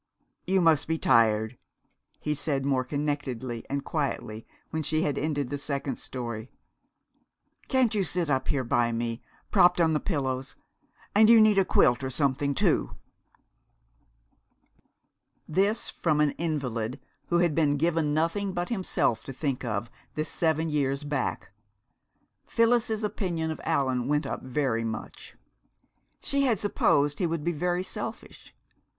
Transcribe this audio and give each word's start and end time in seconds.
"You 0.47 0.61
must 0.61 0.87
be 0.87 0.97
tired," 0.97 1.59
he 2.19 2.33
said 2.33 2.65
more 2.65 2.83
connectedly 2.83 3.63
and 3.69 3.85
quietly 3.85 4.47
when 4.71 4.81
she 4.81 5.03
had 5.03 5.15
ended 5.15 5.51
the 5.51 5.59
second 5.59 5.97
story. 5.99 6.49
"Can't 7.67 7.93
you 7.93 8.03
sit 8.03 8.27
up 8.27 8.47
here 8.47 8.63
by 8.63 8.91
me, 8.91 9.21
propped 9.51 9.79
on 9.79 9.93
the 9.93 9.99
pillows? 9.99 10.55
And 11.13 11.29
you 11.29 11.39
need 11.39 11.59
a 11.59 11.65
quilt 11.65 12.03
or 12.03 12.09
something, 12.09 12.55
too." 12.55 12.97
This 15.47 15.87
from 15.87 16.19
an 16.19 16.31
invalid 16.31 16.99
who 17.27 17.37
had 17.37 17.53
been 17.53 17.77
given 17.77 18.11
nothing 18.11 18.53
but 18.53 18.69
himself 18.69 19.23
to 19.25 19.31
think 19.33 19.63
of 19.63 19.91
this 20.15 20.29
seven 20.29 20.67
years 20.67 21.03
back! 21.03 21.51
Phyllis's 22.47 23.03
opinion 23.03 23.51
of 23.51 23.61
Allan 23.63 24.07
went 24.07 24.25
up 24.25 24.41
very 24.41 24.83
much. 24.83 25.35
She 26.23 26.41
had 26.41 26.57
supposed 26.57 27.19
he 27.19 27.27
would 27.27 27.43
be 27.43 27.51
very 27.53 27.83
selfish. 27.83 28.55